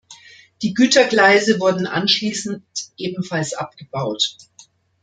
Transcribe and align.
Die 0.63 0.73
Gütergleise 0.73 1.59
wurden 1.59 1.85
anschließend 1.85 2.63
ebenfalls 2.97 3.53
abgebaut. 3.53 4.35